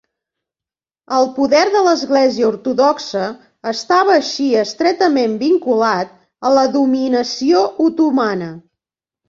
El 1.17 1.27
poder 1.35 1.61
de 1.75 1.83
l'Església 1.87 2.47
Ortodoxa 2.47 3.27
estava 3.73 4.15
així 4.23 4.47
estretament 4.63 5.37
vinculat 5.45 6.19
a 6.51 6.57
la 6.59 6.67
dominació 6.81 7.65
otomana. 7.89 8.53